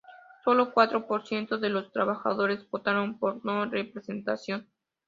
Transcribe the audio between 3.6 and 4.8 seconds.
representación.